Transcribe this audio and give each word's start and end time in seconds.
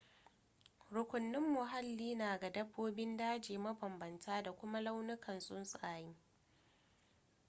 rukunin 0.93 1.43
muhalli 1.55 2.15
na 2.15 2.37
ga 2.37 2.49
dabbobin 2.49 3.17
daji 3.17 3.57
mabambanta 3.57 4.43
da 4.43 4.51
kuma 4.51 4.81
launukan 4.81 5.39
tsuntsaye 5.39 6.15